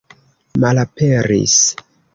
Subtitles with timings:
[0.59, 1.59] malaperis